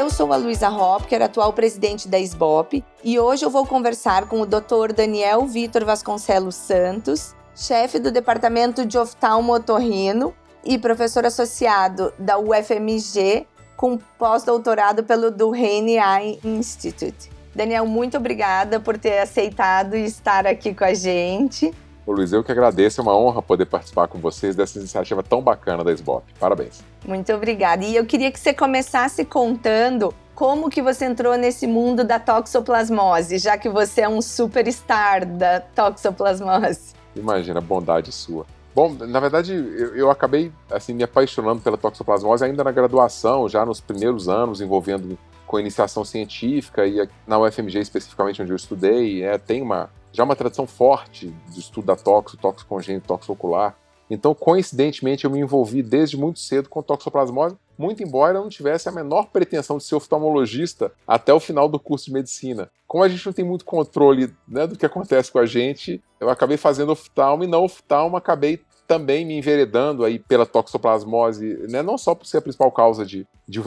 [0.00, 4.40] Eu sou a Luísa Hopker, atual presidente da SBOP, e hoje eu vou conversar com
[4.40, 4.94] o Dr.
[4.96, 10.32] Daniel Vitor Vasconcelos Santos, chefe do Departamento de Oftalmo Otorrino
[10.64, 17.30] e professor associado da UFMG, com pós-doutorado pelo Duhane Eye Institute.
[17.54, 21.74] Daniel, muito obrigada por ter aceitado estar aqui com a gente.
[22.06, 25.42] Ô Luiz, eu que agradeço, é uma honra poder participar com vocês dessa iniciativa tão
[25.42, 26.24] bacana da SBOP.
[26.40, 26.89] Parabéns.
[27.10, 27.84] Muito obrigada.
[27.84, 33.36] E eu queria que você começasse contando como que você entrou nesse mundo da toxoplasmose,
[33.38, 36.94] já que você é um superstar da toxoplasmose.
[37.16, 38.46] Imagina, bondade sua.
[38.72, 43.66] Bom, na verdade, eu, eu, acabei assim me apaixonando pela toxoplasmose ainda na graduação, já
[43.66, 45.18] nos primeiros anos, envolvendo
[45.48, 50.36] com iniciação científica e na UFMG especificamente onde eu estudei, é, tem uma já uma
[50.36, 53.76] tradição forte de estudo da toxo, toxo congênito, toxo ocular.
[54.10, 58.88] Então, coincidentemente, eu me envolvi desde muito cedo com toxoplasmose, muito embora eu não tivesse
[58.88, 62.68] a menor pretensão de ser oftalmologista até o final do curso de medicina.
[62.86, 66.28] Como a gente não tem muito controle né, do que acontece com a gente, eu
[66.28, 71.96] acabei fazendo oftalmo e não oftalmo, acabei também me enveredando aí pela toxoplasmose, né, não
[71.96, 73.60] só por ser a principal causa de, de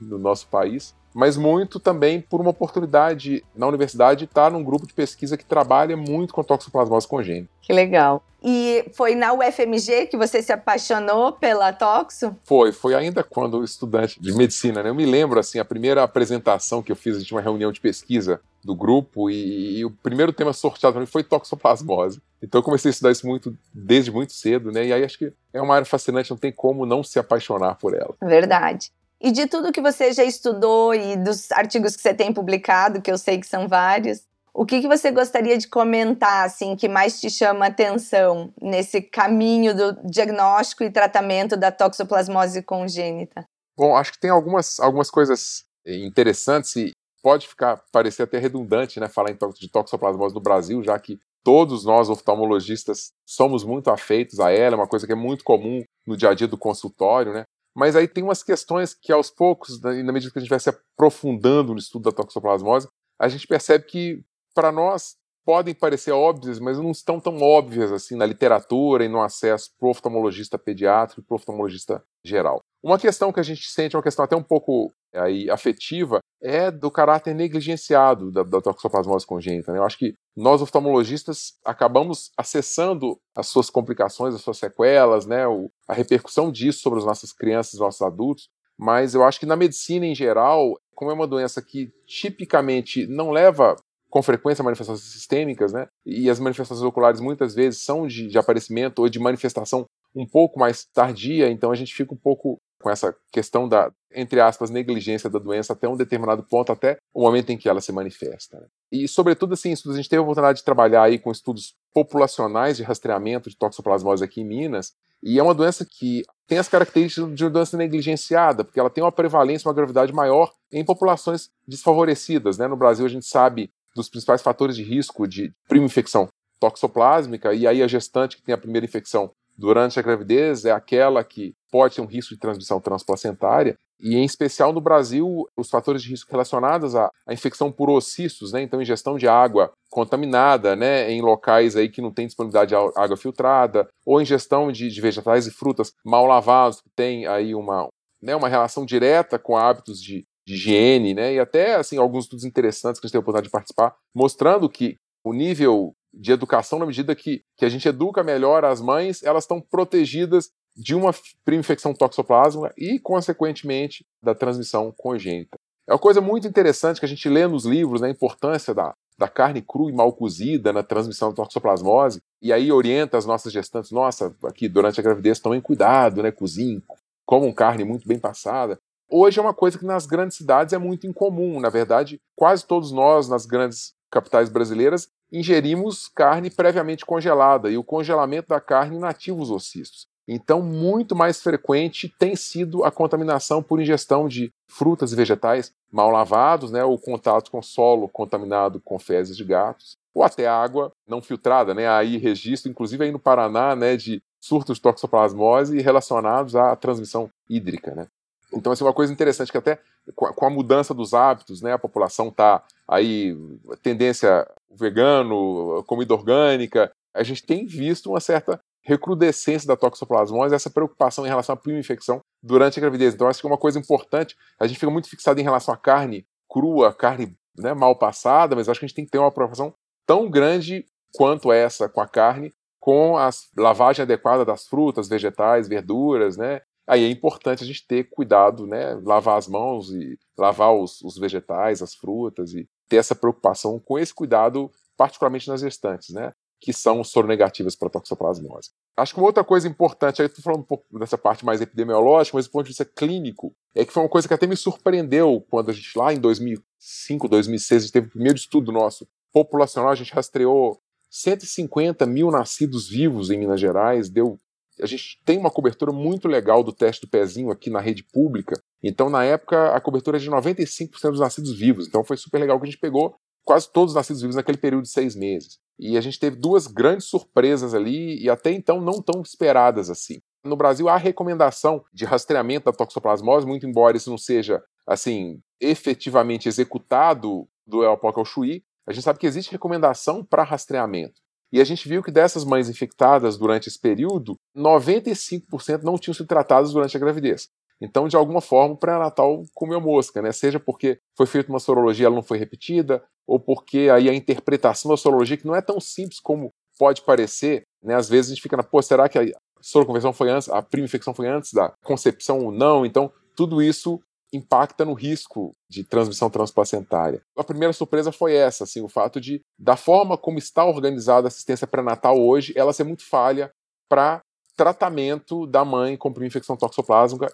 [0.00, 4.86] no nosso país, mas muito também por uma oportunidade na universidade de estar num grupo
[4.86, 7.48] de pesquisa que trabalha muito com toxoplasmose congênita.
[7.62, 8.22] Que legal.
[8.42, 12.36] E foi na UFMG que você se apaixonou pela toxo?
[12.44, 14.90] Foi, foi ainda quando estudante de medicina, né?
[14.90, 17.72] Eu me lembro, assim, a primeira apresentação que eu fiz, a gente tinha uma reunião
[17.72, 22.20] de pesquisa do grupo e, e o primeiro tema sorteado para mim foi toxoplasmose.
[22.42, 24.86] Então eu comecei a estudar isso muito desde muito cedo, né?
[24.86, 27.94] E aí acho que é uma área fascinante, não tem como não se apaixonar por
[27.94, 28.14] ela.
[28.22, 28.92] Verdade.
[29.20, 33.10] E de tudo que você já estudou e dos artigos que você tem publicado, que
[33.10, 34.22] eu sei que são vários,
[34.54, 39.74] o que, que você gostaria de comentar, assim, que mais te chama atenção nesse caminho
[39.74, 43.44] do diagnóstico e tratamento da toxoplasmose congênita?
[43.76, 46.90] Bom, acho que tem algumas, algumas coisas interessantes e
[47.22, 52.10] pode ficar parecer até redundante, né, falar de toxoplasmose no Brasil, já que todos nós
[52.10, 56.30] oftalmologistas somos muito afeitos a ela, é uma coisa que é muito comum no dia
[56.30, 57.44] a dia do consultório, né?
[57.78, 60.58] Mas aí tem umas questões que aos poucos, né, na medida que a gente vai
[60.58, 65.14] se aprofundando no estudo da toxoplasmose, a gente percebe que para nós
[65.48, 69.88] podem parecer óbvias, mas não estão tão óbvias assim na literatura e no acesso para
[69.88, 72.60] o oftalmologista pediátrico e para o oftalmologista geral.
[72.82, 76.90] Uma questão que a gente sente, uma questão até um pouco aí, afetiva, é do
[76.90, 79.72] caráter negligenciado da, da toxoplasmose congênita.
[79.72, 79.78] Né?
[79.78, 85.46] Eu acho que nós oftalmologistas acabamos acessando as suas complicações, as suas sequelas, né?
[85.46, 89.46] O, a repercussão disso sobre as nossas crianças, os nossos adultos, mas eu acho que
[89.46, 93.76] na medicina em geral, como é uma doença que tipicamente não leva
[94.10, 95.86] com frequência manifestações sistêmicas, né?
[96.04, 100.58] E as manifestações oculares muitas vezes são de, de aparecimento ou de manifestação um pouco
[100.58, 105.28] mais tardia, então a gente fica um pouco com essa questão da, entre aspas, negligência
[105.28, 108.58] da doença até um determinado ponto, até o momento em que ela se manifesta.
[108.60, 108.66] Né?
[108.92, 112.84] E, sobretudo, assim, a gente teve a oportunidade de trabalhar aí com estudos populacionais de
[112.84, 114.92] rastreamento de toxoplasmose aqui em Minas,
[115.22, 119.02] e é uma doença que tem as características de uma doença negligenciada, porque ela tem
[119.02, 122.56] uma prevalência, uma gravidade maior em populações desfavorecidas.
[122.56, 122.68] Né?
[122.68, 126.28] No Brasil, a gente sabe dos principais fatores de risco de prima infecção
[126.60, 131.22] toxoplásmica, e aí a gestante que tem a primeira infecção durante a gravidez é aquela
[131.24, 136.02] que pode ter um risco de transmissão transplacentária, e em especial no Brasil, os fatores
[136.02, 138.62] de risco relacionados à, à infecção por ocistos, né?
[138.62, 141.10] então ingestão de água contaminada né?
[141.10, 145.48] em locais aí que não tem disponibilidade de água filtrada, ou ingestão de, de vegetais
[145.48, 147.88] e frutas mal lavados, que tem aí uma,
[148.22, 151.34] né, uma relação direta com hábitos de, de higiene, né?
[151.34, 154.68] e até assim alguns estudos interessantes que a gente tem a oportunidade de participar, mostrando
[154.68, 159.22] que o nível de educação, na medida que, que a gente educa melhor as mães,
[159.22, 161.14] elas estão protegidas de uma
[161.52, 165.58] infecção toxoplasma e, consequentemente, da transmissão congênita.
[165.86, 168.94] É uma coisa muito interessante que a gente lê nos livros, né, a importância da,
[169.18, 173.52] da carne crua e mal cozida na transmissão da toxoplasmose, e aí orienta as nossas
[173.52, 176.82] gestantes, nossa, aqui durante a gravidez tomem cuidado, né, cozinhem,
[177.26, 178.78] comam carne muito bem passada.
[179.10, 182.92] Hoje é uma coisa que nas grandes cidades é muito incomum, na verdade, quase todos
[182.92, 189.40] nós nas grandes capitais brasileiras ingerimos carne previamente congelada e o congelamento da carne inativa
[189.40, 190.06] os ocistos.
[190.26, 196.10] Então, muito mais frequente tem sido a contaminação por ingestão de frutas e vegetais mal
[196.10, 201.22] lavados, né, ou contato com solo contaminado com fezes de gatos, ou até água não
[201.22, 201.88] filtrada, né?
[201.88, 207.94] Aí registro, inclusive aí no Paraná, né, de surtos de toxoplasmose relacionados à transmissão hídrica,
[207.94, 208.06] né?
[208.52, 209.78] Então, assim, uma coisa interessante que até
[210.14, 213.36] com a mudança dos hábitos, né, a população está aí,
[213.82, 221.26] tendência vegano, comida orgânica, a gente tem visto uma certa recrudescência da toxoplasmose, essa preocupação
[221.26, 223.14] em relação à prima infecção durante a gravidez.
[223.14, 225.76] Então, acho que é uma coisa importante, a gente fica muito fixado em relação à
[225.76, 229.30] carne crua, carne né, mal passada, mas acho que a gente tem que ter uma
[229.30, 229.74] preocupação
[230.06, 236.36] tão grande quanto essa com a carne, com a lavagem adequada das frutas, vegetais, verduras,
[236.36, 236.62] né?
[236.88, 238.94] Aí é importante a gente ter cuidado, né?
[239.04, 243.98] Lavar as mãos e lavar os, os vegetais, as frutas e ter essa preocupação com
[243.98, 246.32] esse cuidado, particularmente nas gestantes, né?
[246.58, 248.70] Que são soronegativas para toxoplasmose.
[248.96, 252.36] Acho que uma outra coisa importante, aí estou falando um pouco dessa parte mais epidemiológica,
[252.36, 255.44] mas do ponto de vista clínico, é que foi uma coisa que até me surpreendeu
[255.50, 259.90] quando a gente, lá em 2005, 2006, a gente teve o primeiro estudo nosso populacional,
[259.90, 260.80] a gente rastreou
[261.10, 264.38] 150 mil nascidos vivos em Minas Gerais, deu.
[264.80, 268.60] A gente tem uma cobertura muito legal do teste do pezinho aqui na rede pública.
[268.82, 271.86] Então, na época, a cobertura é de 95% dos nascidos vivos.
[271.86, 274.82] Então, foi super legal que a gente pegou quase todos os nascidos vivos naquele período
[274.82, 275.58] de seis meses.
[275.78, 280.20] E a gente teve duas grandes surpresas ali, e até então não tão esperadas assim.
[280.44, 286.48] No Brasil, há recomendação de rastreamento da toxoplasmose, muito embora isso não seja, assim, efetivamente
[286.48, 291.20] executado do Elpoc ao Chuí, a gente sabe que existe recomendação para rastreamento.
[291.52, 296.26] E a gente viu que dessas mães infectadas durante esse período, 95% não tinham sido
[296.26, 297.48] tratadas durante a gravidez.
[297.80, 300.32] Então, de alguma forma, o pré-natal comeu mosca, né?
[300.32, 304.14] Seja porque foi feita uma sorologia e ela não foi repetida, ou porque aí a
[304.14, 307.94] interpretação da sorologia, que não é tão simples como pode parecer, né?
[307.94, 309.24] Às vezes a gente fica na, pô, será que a
[309.60, 312.84] soroconversão foi antes, a prima infecção foi antes da concepção ou não?
[312.84, 314.00] Então, tudo isso
[314.32, 317.22] impacta no risco de transmissão transplacentária.
[317.36, 321.28] A primeira surpresa foi essa, assim, o fato de, da forma como está organizada a
[321.28, 323.50] assistência pré-natal hoje, ela ser muito falha
[323.88, 324.20] para
[324.56, 327.32] tratamento da mãe com infecção toxoplásmica,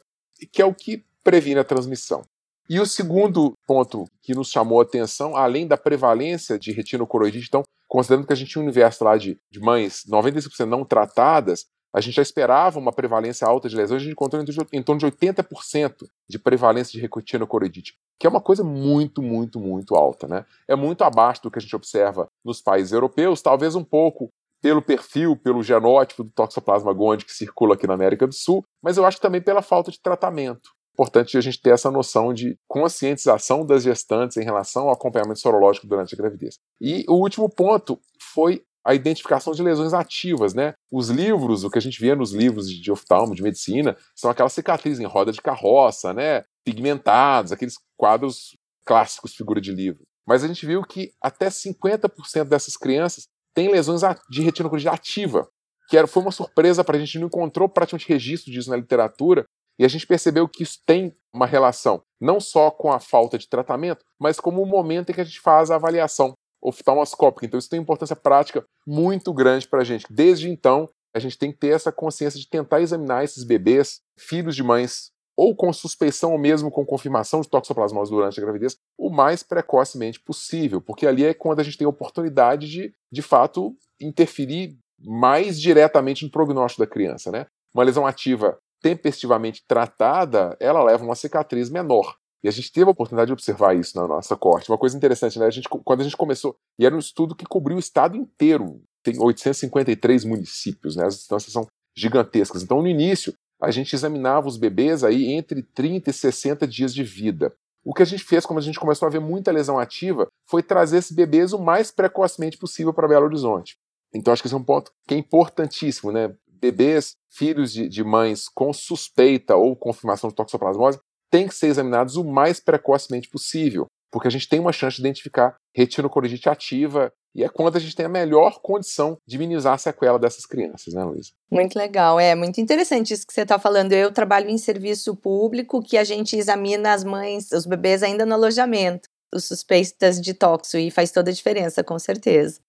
[0.53, 2.23] que é o que previne a transmissão.
[2.69, 7.63] E o segundo ponto que nos chamou a atenção, além da prevalência de retinocoroidite, então,
[7.87, 12.01] considerando que a gente tinha um universo lá de, de mães 95% não tratadas, a
[12.01, 14.43] gente já esperava uma prevalência alta de lesões, a gente encontrou
[14.73, 15.95] em torno de 80%
[16.29, 20.27] de prevalência de retinocoroidite, que é uma coisa muito, muito, muito alta.
[20.27, 20.45] Né?
[20.69, 24.29] É muito abaixo do que a gente observa nos países europeus, talvez um pouco
[24.61, 28.97] pelo perfil, pelo genótipo do Toxoplasma gondii que circula aqui na América do Sul, mas
[28.97, 30.71] eu acho também pela falta de tratamento.
[30.95, 35.87] Importante a gente ter essa noção de conscientização das gestantes em relação ao acompanhamento sorológico
[35.87, 36.55] durante a gravidez.
[36.81, 38.01] E o último ponto
[38.33, 40.75] foi a identificação de lesões ativas, né?
[40.93, 44.53] Os livros, o que a gente vê nos livros de oftalmo, de medicina, são aquelas
[44.53, 46.45] cicatrizes em roda de carroça, né?
[46.65, 50.05] Pigmentados, aqueles quadros clássicos, figura de livro.
[50.27, 55.49] Mas a gente viu que até 50% dessas crianças têm lesões de retinocordite ativa,
[55.89, 59.45] que era, foi uma surpresa para a gente, não encontrou praticamente registro disso na literatura,
[59.79, 63.49] e a gente percebeu que isso tem uma relação não só com a falta de
[63.49, 66.33] tratamento, mas como o momento em que a gente faz a avaliação
[66.65, 67.47] oftalmoscópica.
[67.47, 70.07] Então, isso tem importância prática muito grande para a gente.
[70.11, 74.57] Desde então, a gente tem que ter essa consciência de tentar examinar esses bebês, filhos
[74.57, 79.11] de mães, ou com suspeição ou mesmo com confirmação de toxoplasmose durante a gravidez, o
[79.11, 83.77] mais precocemente possível, porque ali é quando a gente tem a oportunidade de, de fato,
[84.01, 87.31] interferir mais diretamente no prognóstico da criança.
[87.31, 87.47] Né?
[87.75, 92.17] Uma lesão ativa tempestivamente tratada, ela leva uma cicatriz menor.
[92.45, 94.71] E a gente teve a oportunidade de observar isso na nossa corte.
[94.71, 95.47] Uma coisa interessante, né?
[95.47, 98.83] A gente, quando a gente começou, e era um estudo que cobriu o estado inteiro,
[99.03, 101.07] tem 853 municípios, né?
[101.07, 102.63] As distâncias são gigantescas.
[102.63, 103.33] Então, no início,
[103.63, 107.51] a gente examinava os bebês aí entre 30 e 60 dias de vida.
[107.83, 110.63] O que a gente fez, como a gente começou a ver muita lesão ativa, foi
[110.63, 113.79] trazer esses bebês o mais precocemente possível para Belo Horizonte.
[114.15, 116.35] Então, acho que esse é um ponto que é importantíssimo, né?
[116.47, 120.99] Bebês, filhos de, de mães com suspeita ou confirmação de toxoplasmose,
[121.35, 125.03] têm que ser examinados o mais precocemente possível, porque a gente tem uma chance de
[125.03, 129.79] identificar retinocoridite ativa e é quando a gente tem a melhor condição de minimizar a
[129.79, 131.33] sequela dessas crianças, né, Luísa?
[131.51, 133.93] Muito legal, é muito interessante isso que você está falando.
[133.93, 138.35] Eu trabalho em serviço público que a gente examina as mães, os bebês ainda no
[138.35, 142.61] alojamento, os suspeitas de toxo, e faz toda a diferença, com certeza.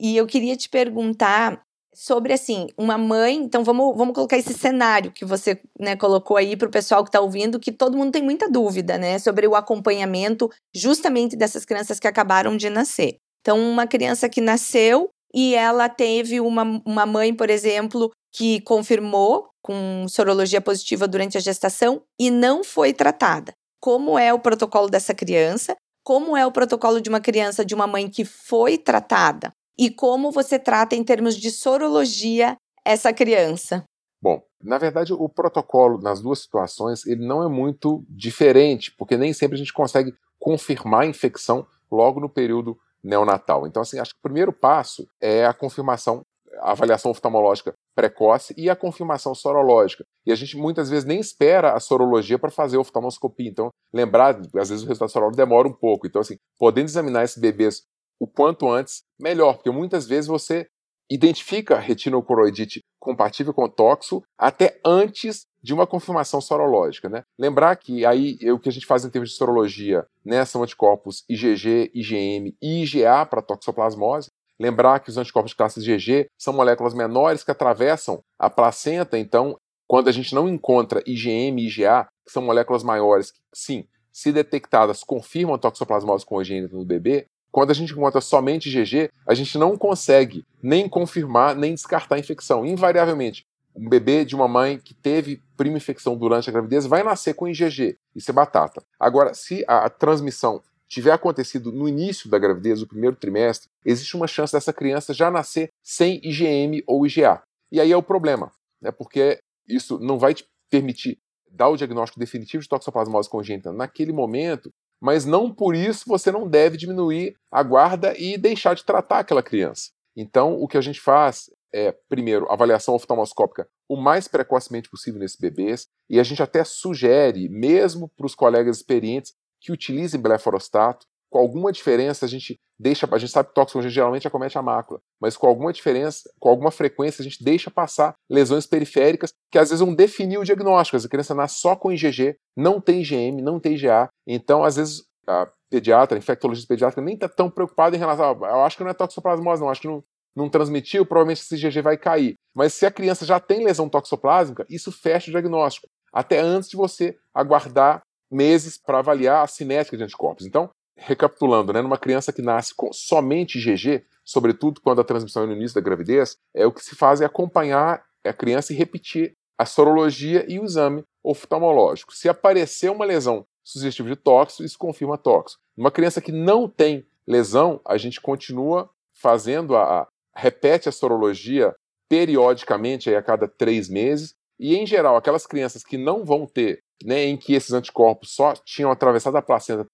[0.00, 1.60] E eu queria te perguntar
[1.94, 3.36] sobre assim, uma mãe.
[3.36, 7.08] Então vamos, vamos colocar esse cenário que você né, colocou aí para o pessoal que
[7.08, 9.18] está ouvindo, que todo mundo tem muita dúvida, né?
[9.18, 13.16] Sobre o acompanhamento justamente dessas crianças que acabaram de nascer.
[13.40, 19.48] Então, uma criança que nasceu e ela teve uma, uma mãe, por exemplo, que confirmou
[19.62, 23.52] com sorologia positiva durante a gestação e não foi tratada.
[23.80, 25.76] Como é o protocolo dessa criança?
[26.04, 29.52] Como é o protocolo de uma criança de uma mãe que foi tratada?
[29.78, 33.84] E como você trata em termos de sorologia essa criança?
[34.22, 39.32] Bom, na verdade, o protocolo nas duas situações ele não é muito diferente, porque nem
[39.32, 43.66] sempre a gente consegue confirmar a infecção logo no período neonatal.
[43.66, 46.22] Então, assim, acho que o primeiro passo é a confirmação,
[46.60, 50.04] a avaliação oftalmológica precoce e a confirmação sorológica.
[50.26, 53.48] E a gente muitas vezes nem espera a sorologia para fazer a oftalmoscopia.
[53.48, 56.06] Então, lembrar, às vezes o resultado sorológico demora um pouco.
[56.06, 57.82] Então, assim, podendo examinar esses bebês
[58.18, 60.66] o quanto antes, melhor, porque muitas vezes você
[61.10, 67.08] identifica retinocoroidite compatível com toxo até antes de uma confirmação sorológica.
[67.08, 67.24] Né?
[67.38, 71.24] Lembrar que aí o que a gente faz em termos de sorologia né, são anticorpos
[71.28, 74.30] IgG, IgM e IgA para toxoplasmose.
[74.60, 79.56] Lembrar que os anticorpos de classe IgG são moléculas menores que atravessam a placenta, então,
[79.86, 84.32] quando a gente não encontra IgM e IgA, que são moléculas maiores, que, sim, se
[84.32, 89.56] detectadas, confirmam a toxoplasmose congênita no bebê, quando a gente encontra somente IgG, a gente
[89.56, 92.66] não consegue nem confirmar nem descartar a infecção.
[92.66, 93.46] Invariavelmente,
[93.76, 97.46] um bebê de uma mãe que teve prima infecção durante a gravidez vai nascer com
[97.46, 97.96] IgG.
[98.12, 98.82] Isso é batata.
[98.98, 104.16] Agora, se a, a transmissão tiver acontecido no início da gravidez, no primeiro trimestre, existe
[104.16, 107.40] uma chance dessa criança já nascer sem IgM ou IgA.
[107.70, 108.50] E aí é o problema,
[108.82, 108.90] né?
[108.90, 114.72] porque isso não vai te permitir dar o diagnóstico definitivo de toxoplasmose congênita naquele momento,
[115.04, 119.42] mas não por isso você não deve diminuir a guarda e deixar de tratar aquela
[119.42, 119.90] criança.
[120.16, 125.36] Então, o que a gente faz é, primeiro, avaliação oftalmoscópica o mais precocemente possível nesses
[125.36, 131.04] bebês, e a gente até sugere, mesmo para os colegas experientes, que utilizem blefarostato,
[131.34, 135.00] com alguma diferença a gente deixa, a gente sabe que tóxico geralmente acomete a mácula,
[135.20, 139.70] mas com alguma diferença, com alguma frequência a gente deixa passar lesões periféricas que às
[139.70, 140.96] vezes vão definir o diagnóstico.
[140.96, 145.02] A criança nasce só com IgG, não tem IgM, não tem IgA, então às vezes
[145.26, 148.84] a pediatra, a infectologista pediátrica nem está tão preocupado em relação a, eu acho que
[148.84, 150.04] não é toxoplasmose não, acho que não,
[150.36, 152.34] não transmitiu, provavelmente esse IgG vai cair.
[152.54, 156.76] Mas se a criança já tem lesão toxoplásmica, isso fecha o diagnóstico, até antes de
[156.76, 160.46] você aguardar meses para avaliar a cinética de anticorpos.
[160.46, 165.46] Então, recapitulando, né, numa criança que nasce com somente IgG, sobretudo quando a transmissão é
[165.46, 169.34] no início da gravidez, é o que se faz é acompanhar a criança e repetir
[169.58, 172.14] a sorologia e o exame oftalmológico.
[172.14, 175.60] Se aparecer uma lesão sugestiva de tóxico, isso confirma tóxico.
[175.76, 181.74] Numa criança que não tem lesão, a gente continua fazendo a, a repete a sorologia
[182.08, 186.80] periodicamente aí a cada três meses e em geral aquelas crianças que não vão ter,
[187.02, 189.86] né, em que esses anticorpos só tinham atravessado a placenta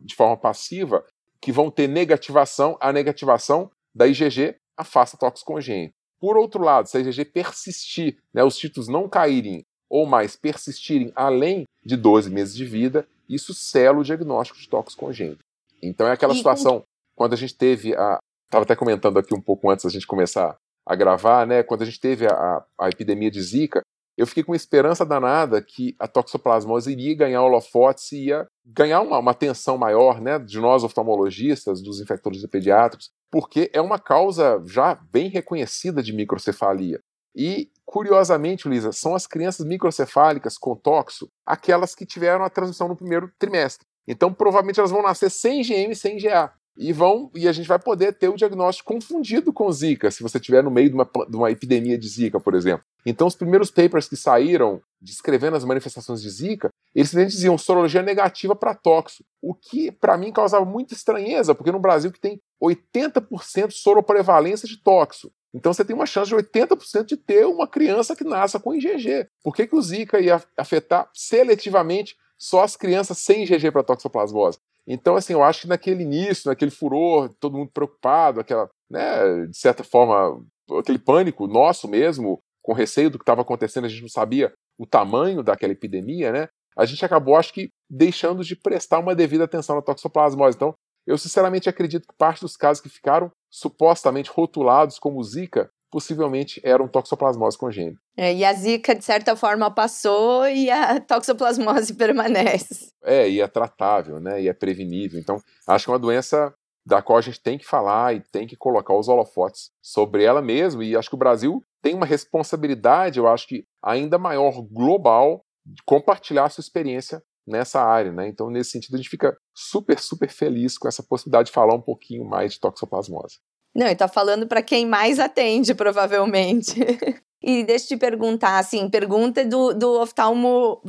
[0.00, 1.04] de forma passiva
[1.40, 5.94] que vão ter negativação, a negativação da IgG afasta tóxico congênito.
[6.20, 11.12] Por outro lado, se a IgG persistir, né, os títulos não caírem ou mais persistirem
[11.16, 15.44] além de 12 meses de vida, isso sela o diagnóstico de tóxico congênito.
[15.82, 16.84] Então é aquela situação,
[17.16, 18.18] quando a gente teve a.
[18.46, 21.62] Estava até comentando aqui um pouco antes da gente começar a gravar, né?
[21.62, 23.80] Quando a gente teve a, a epidemia de Zika,
[24.16, 29.18] eu fiquei com esperança danada que a toxoplasmose iria ganhar holofotes e ia ganhar uma,
[29.18, 34.94] uma atenção maior né, de nós oftalmologistas, dos infectologistas pediátricos, porque é uma causa já
[34.94, 37.00] bem reconhecida de microcefalia.
[37.34, 42.96] E, curiosamente, Lisa, são as crianças microcefálicas com toxo aquelas que tiveram a transmissão no
[42.96, 43.86] primeiro trimestre.
[44.06, 47.68] Então, provavelmente, elas vão nascer sem GM e sem GA e vão e a gente
[47.68, 51.04] vai poder ter o diagnóstico confundido com Zika, se você estiver no meio de uma,
[51.04, 52.84] de uma epidemia de Zika, por exemplo.
[53.04, 58.54] Então, os primeiros papers que saíram descrevendo as manifestações de Zika, eles diziam sorologia negativa
[58.54, 63.72] para tóxico, o que para mim causava muita estranheza, porque no Brasil que tem 80%
[63.72, 65.32] soroprevalência de tóxico.
[65.54, 69.28] Então você tem uma chance de 80% de ter uma criança que nasça com IgG.
[69.42, 74.58] Por que, que o Zika ia afetar seletivamente só as crianças sem IgG para toxoplasmose?
[74.86, 79.56] Então, assim, eu acho que naquele início, naquele furor, todo mundo preocupado, aquela, né, de
[79.56, 80.42] certa forma,
[80.78, 84.86] aquele pânico nosso mesmo, com receio do que estava acontecendo, a gente não sabia o
[84.86, 86.48] tamanho daquela epidemia, né?
[86.76, 90.56] A gente acabou, acho que, deixando de prestar uma devida atenção na toxoplasmose.
[90.56, 90.74] Então,
[91.06, 96.88] eu sinceramente acredito que parte dos casos que ficaram supostamente rotulados como Zika possivelmente eram
[96.88, 98.00] toxoplasmose congênita.
[98.16, 102.88] É, e a zika, de certa forma, passou e a toxoplasmose permanece.
[103.04, 104.40] É, e é tratável, né?
[104.40, 105.20] E é prevenível.
[105.20, 105.38] Então,
[105.68, 106.54] acho que é uma doença
[106.84, 110.40] da qual a gente tem que falar e tem que colocar os holofotes sobre ela
[110.40, 110.82] mesmo.
[110.82, 115.82] E acho que o Brasil tem uma responsabilidade, eu acho que ainda maior, global, de
[115.84, 118.28] compartilhar a sua experiência nessa área, né?
[118.28, 121.82] Então, nesse sentido, a gente fica super, super feliz com essa possibilidade de falar um
[121.82, 123.38] pouquinho mais de toxoplasmose.
[123.74, 126.74] Não, e tá falando para quem mais atende, provavelmente.
[127.44, 130.80] E deixa eu te perguntar, assim, pergunta do, do oftalmo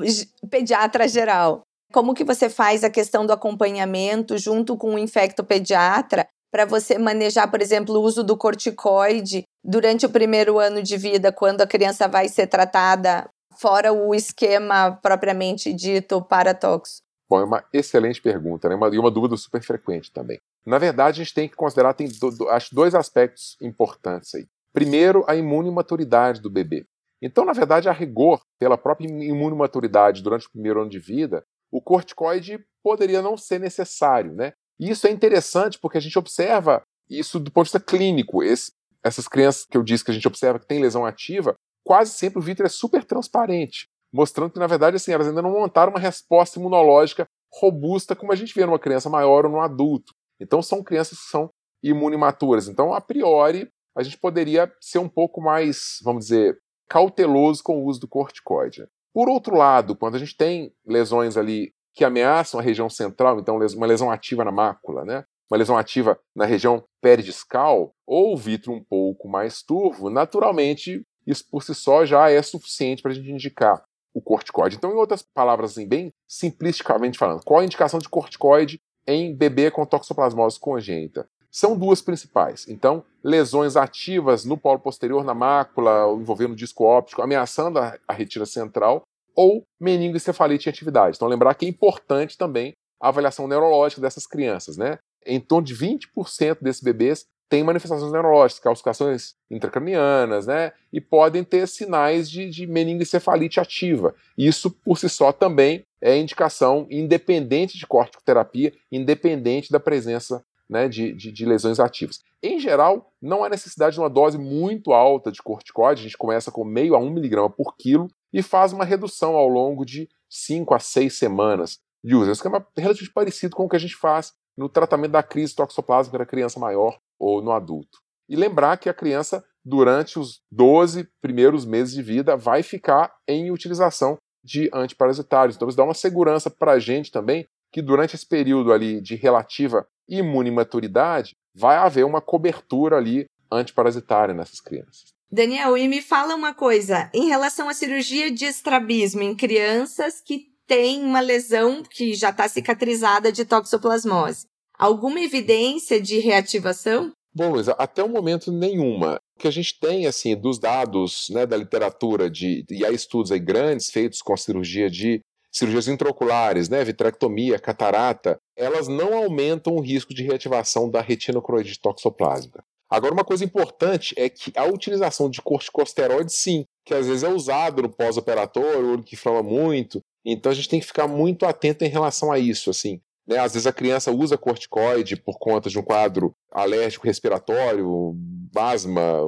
[0.52, 1.64] pediatra geral.
[1.92, 7.50] Como que você faz a questão do acompanhamento junto com o infectopediatra para você manejar,
[7.50, 12.08] por exemplo, o uso do corticoide durante o primeiro ano de vida, quando a criança
[12.08, 13.28] vai ser tratada,
[13.60, 17.02] fora o esquema propriamente dito paratoxo?
[17.28, 18.76] Bom, é uma excelente pergunta, né?
[18.92, 20.38] e uma dúvida super frequente também.
[20.64, 24.46] Na verdade, a gente tem que considerar, tem do, do, acho, dois aspectos importantes aí.
[24.72, 26.86] Primeiro, a imunomaturidade do bebê.
[27.20, 31.82] Então, na verdade, a rigor, pela própria imunomaturidade durante o primeiro ano de vida, o
[31.82, 34.54] corticoide poderia não ser necessário, né?
[34.84, 38.44] E isso é interessante porque a gente observa isso do ponto de vista clínico.
[38.44, 42.12] Esse, essas crianças que eu disse que a gente observa que tem lesão ativa, quase
[42.12, 45.94] sempre o vítreo é super transparente, mostrando que, na verdade, assim, elas ainda não montaram
[45.94, 47.26] uma resposta imunológica
[47.62, 50.12] robusta como a gente vê numa criança maior ou num adulto.
[50.38, 51.50] Então, são crianças que são
[51.82, 52.68] imunimaturas.
[52.68, 56.58] Então, a priori, a gente poderia ser um pouco mais, vamos dizer,
[56.90, 58.86] cauteloso com o uso do corticoide.
[59.14, 63.58] Por outro lado, quando a gente tem lesões ali que ameaçam a região central, então
[63.58, 65.24] uma lesão ativa na mácula, né?
[65.50, 71.64] uma lesão ativa na região peridiscal, ou vítreo um pouco mais turvo, naturalmente isso por
[71.64, 73.84] si só já é suficiente para a gente indicar
[74.14, 74.76] o corticoide.
[74.76, 79.72] Então, em outras palavras, assim, bem simplisticamente falando, qual a indicação de corticoide em bebê
[79.72, 81.28] com toxoplasmose congênita?
[81.50, 82.68] São duas principais.
[82.68, 88.14] Então, lesões ativas no polo posterior, na mácula, envolvendo o disco óptico, ameaçando a, a
[88.14, 89.04] retina central,
[89.36, 91.16] ou meningoencefalite em atividade.
[91.16, 94.98] Então, lembrar que é importante também a avaliação neurológica dessas crianças, né?
[95.26, 100.72] Em torno de 20% desses bebês têm manifestações neurológicas, calcificações intracranianas, né?
[100.92, 104.16] E podem ter sinais de, de meningoencefalite ativa.
[104.38, 111.14] Isso, por si só, também é indicação independente de corticoterapia, independente da presença né, de,
[111.14, 112.22] de, de, lesões ativas.
[112.42, 116.52] Em geral, não há necessidade de uma dose muito alta de corticoide, a gente começa
[116.52, 120.74] com meio a 1 miligrama por quilo, e faz uma redução ao longo de 5
[120.74, 122.26] a 6 semanas de uso.
[122.26, 125.56] É um esquema relativamente parecido com o que a gente faz no tratamento da crise
[125.56, 128.00] toxoplásmica da criança maior ou no adulto.
[128.28, 133.52] E lembrar que a criança, durante os 12 primeiros meses de vida, vai ficar em
[133.52, 135.56] utilização de antiparasitários.
[135.56, 139.16] Então, isso dá uma segurança para a gente também que durante esse período ali de
[139.16, 145.13] relativa imunimaturidade, vai haver uma cobertura ali antiparasitária nessas crianças.
[145.32, 150.54] Daniel, e me fala uma coisa, em relação à cirurgia de estrabismo em crianças que
[150.68, 154.46] têm uma lesão que já está cicatrizada de toxoplasmose,
[154.78, 157.12] alguma evidência de reativação?
[157.36, 159.20] Bom, Luísa, até o momento nenhuma.
[159.36, 163.32] O que a gente tem, assim, dos dados né, da literatura, de, e há estudos
[163.32, 165.20] aí grandes feitos com cirurgia de
[165.52, 172.64] cirurgias intraoculares, né, vitrectomia, catarata, elas não aumentam o risco de reativação da retinocroide toxoplásmica.
[172.94, 177.28] Agora, uma coisa importante é que a utilização de corticosteroide, sim, que às vezes é
[177.28, 180.00] usado no pós-operatório, olho que inflama muito.
[180.24, 183.02] Então a gente tem que ficar muito atento em relação a isso, assim.
[183.28, 183.40] Né?
[183.40, 188.16] Às vezes a criança usa corticoide por conta de um quadro alérgico respiratório,
[188.56, 189.22] asma,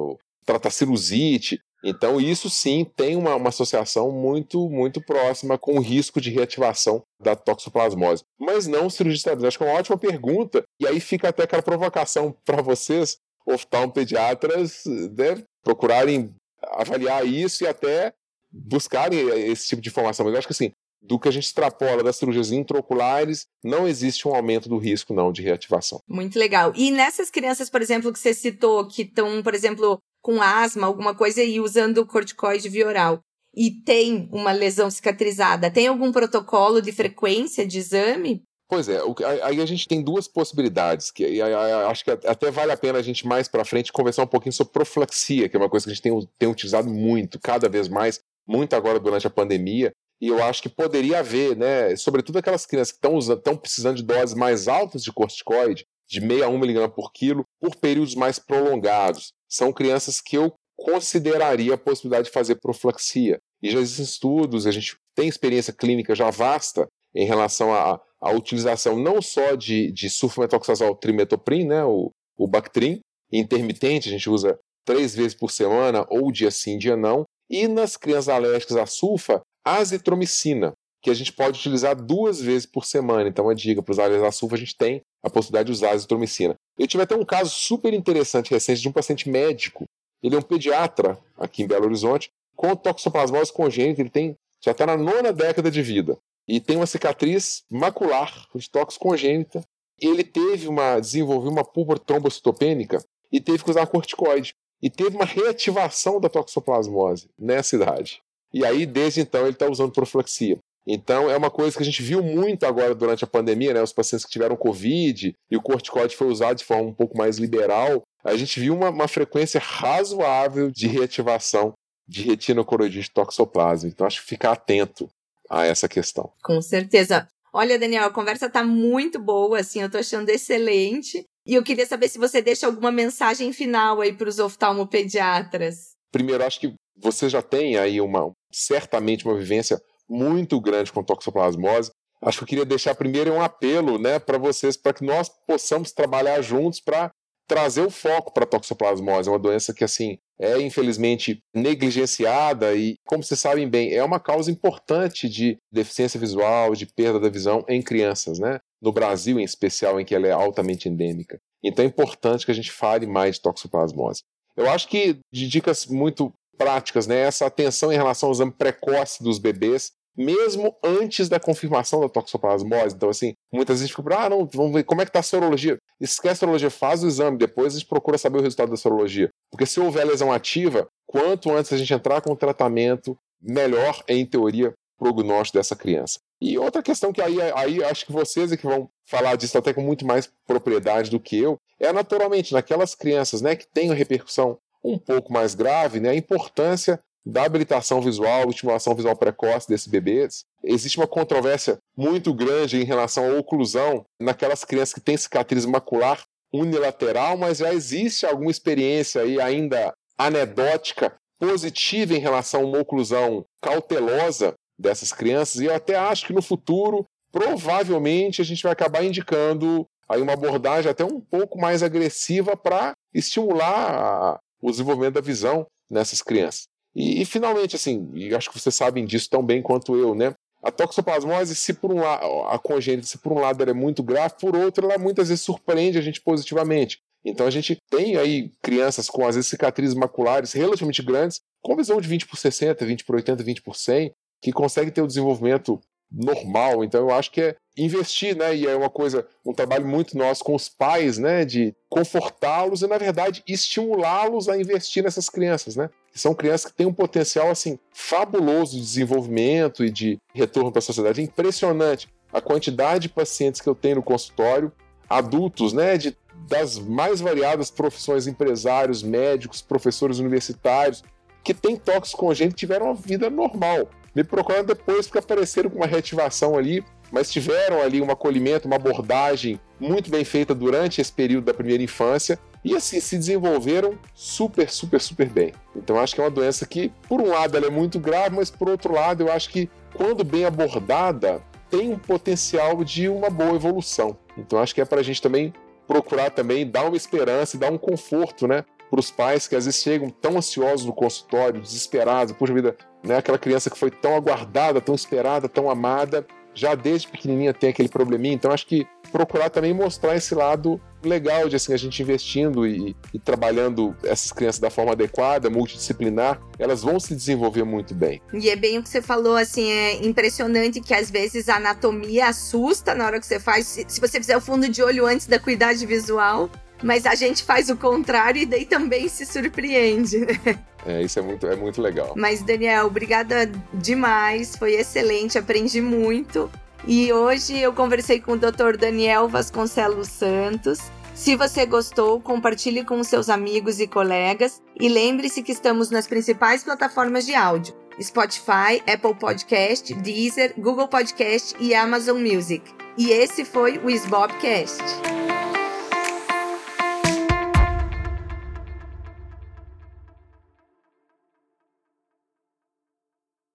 [0.44, 1.58] trata sinusite.
[1.84, 7.02] Então, isso sim tem uma, uma, associação muito, muito próxima com o risco de reativação
[7.20, 8.22] da toxoplasmose.
[8.38, 10.64] Mas não cirurgia de Acho que é uma ótima pergunta.
[10.80, 18.12] E aí fica até aquela provocação para vocês oftalmopediatras né, procurarem avaliar isso e até
[18.50, 20.24] buscarem esse tipo de informação.
[20.24, 24.26] Mas eu acho que assim, do que a gente extrapola das cirurgias intraoculares, não existe
[24.26, 26.00] um aumento do risco não de reativação.
[26.08, 26.72] Muito legal.
[26.74, 31.14] E nessas crianças, por exemplo, que você citou, que estão, por exemplo, com asma, alguma
[31.14, 33.20] coisa e usando corticoide via oral,
[33.54, 38.42] e tem uma lesão cicatrizada, tem algum protocolo de frequência de exame?
[38.68, 38.98] Pois é,
[39.44, 43.24] aí a gente tem duas possibilidades, que acho que até vale a pena a gente
[43.24, 46.02] mais para frente conversar um pouquinho sobre profilaxia, que é uma coisa que a gente
[46.02, 50.62] tem, tem utilizado muito, cada vez mais, muito agora durante a pandemia, e eu acho
[50.62, 55.12] que poderia haver, né, sobretudo aquelas crianças que estão precisando de doses mais altas de
[55.12, 59.32] corticoide, de meio a 1 miligrama por quilo, por períodos mais prolongados.
[59.48, 63.38] São crianças que eu consideraria a possibilidade de fazer profilaxia.
[63.62, 68.30] E já existem estudos, a gente tem experiência clínica já vasta em relação à, à
[68.30, 73.00] utilização não só de, de sulfametoxazol trimetoprim, né, o, o Bactrim,
[73.32, 77.96] intermitente, a gente usa três vezes por semana, ou dia sim, dia não, e nas
[77.96, 83.28] crianças alérgicas à sulfa, azitromicina, que a gente pode utilizar duas vezes por semana.
[83.28, 85.90] Então, a dica para os alérgicos à sulfa, a gente tem a possibilidade de usar
[85.90, 86.54] azitromicina.
[86.78, 89.84] Eu tive até um caso super interessante recente de um paciente médico.
[90.22, 94.86] Ele é um pediatra aqui em Belo Horizonte, com toxoplasmose congênita, ele tem já está
[94.86, 99.62] na nona década de vida e tem uma cicatriz macular de tóxico congênita.
[100.00, 104.54] Ele teve uma desenvolveu uma púrpura trombocitopênica e teve que usar corticoide.
[104.82, 108.20] e teve uma reativação da toxoplasmose nessa idade.
[108.52, 110.58] E aí, desde então, ele está usando profilaxia.
[110.86, 113.82] Então, é uma coisa que a gente viu muito agora durante a pandemia, né?
[113.82, 117.38] Os pacientes que tiveram Covid e o corticoide foi usado de forma um pouco mais
[117.38, 121.72] liberal, a gente viu uma, uma frequência razoável de reativação
[122.06, 123.88] de retinocoroidite toxoplasma.
[123.88, 125.08] Então, acho que ficar atento
[125.50, 126.32] a essa questão.
[126.42, 127.28] Com certeza.
[127.52, 131.24] Olha, Daniel, a conversa está muito boa, assim, eu estou achando excelente.
[131.46, 135.92] E eu queria saber se você deixa alguma mensagem final aí para os oftalmopediatras.
[136.10, 141.90] Primeiro, acho que você já tem aí uma certamente uma vivência muito grande com toxoplasmose.
[142.20, 145.92] Acho que eu queria deixar primeiro um apelo, né, para vocês, para que nós possamos
[145.92, 147.10] trabalhar juntos para
[147.46, 152.96] trazer o foco para a toxoplasmose, é uma doença que assim é infelizmente negligenciada e,
[153.06, 157.64] como vocês sabem bem, é uma causa importante de deficiência visual, de perda da visão
[157.68, 158.58] em crianças, né?
[158.80, 161.38] No Brasil, em especial, em que ela é altamente endêmica.
[161.64, 164.22] Então é importante que a gente fale mais de toxoplasmose.
[164.56, 167.20] Eu acho que de dicas muito práticas, né?
[167.20, 172.94] Essa atenção em relação ao exame precoce dos bebês, mesmo antes da confirmação da toxoplasmose.
[172.94, 175.76] Então, assim, muitas vezes fica, ah, não, vamos ver como é que está a sorologia.
[176.00, 179.28] Esquece a sorologia, faz o exame, depois a gente procura saber o resultado da sorologia.
[179.50, 184.14] Porque se houver lesão ativa, quanto antes a gente entrar com o tratamento, melhor é,
[184.14, 186.18] em teoria, prognóstico dessa criança.
[186.40, 189.72] E outra questão que aí, aí acho que vocês é que vão falar disso até
[189.72, 194.58] com muito mais propriedade do que eu, é naturalmente naquelas crianças né, que têm repercussão
[194.82, 200.44] um pouco mais grave, né, a importância da habilitação visual, estimulação visual precoce desses bebês.
[200.62, 206.22] Existe uma controvérsia muito grande em relação à oclusão naquelas crianças que têm cicatriz macular
[206.52, 213.44] unilateral, mas já existe alguma experiência aí ainda anedótica positiva em relação a uma oclusão
[213.60, 219.02] cautelosa dessas crianças, e eu até acho que no futuro, provavelmente, a gente vai acabar
[219.02, 225.66] indicando aí uma abordagem até um pouco mais agressiva para estimular o desenvolvimento da visão
[225.90, 226.66] nessas crianças.
[226.96, 230.34] E, e, finalmente, assim, e acho que vocês sabem disso tão bem quanto eu, né?
[230.62, 234.02] A toxoplasmose, se por um lado, a congênita, se por um lado ela é muito
[234.02, 236.98] grave, por outro ela muitas vezes surpreende a gente positivamente.
[237.22, 242.00] Então a gente tem aí crianças com às vezes cicatrizes maculares relativamente grandes, com visão
[242.00, 245.78] de 20 por 60, 20 por 80, 20 por 100, que conseguem ter o desenvolvimento
[246.10, 246.82] normal.
[246.82, 248.56] Então eu acho que é investir, né?
[248.56, 251.44] E é uma coisa, um trabalho muito nosso com os pais, né?
[251.44, 255.90] De confortá-los e, na verdade, estimulá-los a investir nessas crianças, né?
[256.14, 260.82] São crianças que têm um potencial, assim, fabuloso de desenvolvimento e de retorno para a
[260.82, 261.20] sociedade.
[261.20, 264.72] É impressionante a quantidade de pacientes que eu tenho no consultório,
[265.08, 265.98] adultos, né?
[265.98, 266.16] De,
[266.48, 271.04] das mais variadas profissões, empresários, médicos, professores universitários,
[271.44, 275.86] que têm toques congênitos tiveram uma vida normal me procuraram depois porque apareceram com uma
[275.86, 281.44] reativação ali, mas tiveram ali um acolhimento, uma abordagem muito bem feita durante esse período
[281.44, 285.52] da primeira infância e assim se desenvolveram super, super, super bem.
[285.74, 288.50] Então acho que é uma doença que, por um lado, ela é muito grave, mas
[288.50, 291.40] por outro lado, eu acho que quando bem abordada,
[291.70, 294.16] tem um potencial de uma boa evolução.
[294.36, 295.52] Então acho que é para a gente também
[295.86, 298.64] procurar também dar uma esperança e dar um conforto, né?
[298.90, 303.16] Para os pais que às vezes chegam tão ansiosos no consultório, desesperados, puxa vida, né?
[303.16, 307.88] Aquela criança que foi tão aguardada, tão esperada, tão amada, já desde pequenininha tem aquele
[307.88, 308.34] probleminha.
[308.34, 312.96] Então acho que procurar também mostrar esse lado legal de assim a gente investindo e,
[313.14, 318.20] e, trabalhando essas crianças da forma adequada, multidisciplinar, elas vão se desenvolver muito bem.
[318.32, 322.26] E é bem o que você falou, assim, é impressionante que às vezes a anatomia
[322.26, 323.66] assusta na hora que você faz.
[323.66, 326.50] Se, se você fizer o fundo de olho antes da cuidade visual,
[326.82, 330.20] mas a gente faz o contrário e daí também se surpreende.
[330.20, 330.58] Né?
[330.86, 332.14] É, isso é muito, é muito legal.
[332.16, 334.54] Mas, Daniel, obrigada demais.
[334.56, 336.50] Foi excelente, aprendi muito.
[336.86, 338.76] E hoje eu conversei com o Dr.
[338.78, 340.78] Daniel Vasconcelos Santos.
[341.14, 344.62] Se você gostou, compartilhe com seus amigos e colegas.
[344.78, 351.56] E lembre-se que estamos nas principais plataformas de áudio: Spotify, Apple Podcast, Deezer, Google Podcast
[351.58, 352.62] e Amazon Music.
[352.96, 355.25] E esse foi o SBobcast.